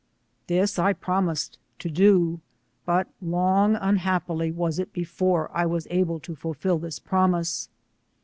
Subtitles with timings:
[0.47, 2.39] This 1 promised to do,
[2.87, 7.69] but long unhappily was it before I was able to fulfil this promise.